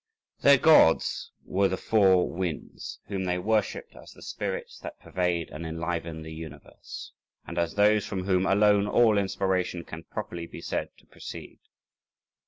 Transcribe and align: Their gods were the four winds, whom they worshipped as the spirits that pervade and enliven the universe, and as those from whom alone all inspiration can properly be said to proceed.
Their 0.39 0.57
gods 0.57 1.31
were 1.45 1.67
the 1.67 1.77
four 1.77 2.27
winds, 2.27 2.99
whom 3.05 3.25
they 3.25 3.37
worshipped 3.37 3.95
as 3.95 4.11
the 4.13 4.23
spirits 4.23 4.79
that 4.79 4.99
pervade 4.99 5.51
and 5.51 5.63
enliven 5.63 6.23
the 6.23 6.33
universe, 6.33 7.11
and 7.45 7.59
as 7.59 7.75
those 7.75 8.03
from 8.03 8.23
whom 8.23 8.47
alone 8.47 8.87
all 8.87 9.19
inspiration 9.19 9.83
can 9.83 10.05
properly 10.05 10.47
be 10.47 10.59
said 10.59 10.89
to 10.97 11.05
proceed. 11.05 11.59